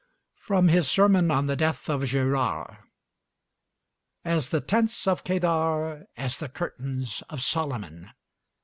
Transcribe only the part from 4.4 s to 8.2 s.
the tents of Kedar, as the curtains of Solomon."